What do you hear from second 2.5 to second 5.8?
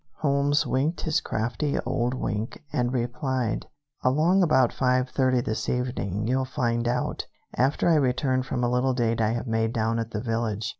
and replied: "Along about five thirty this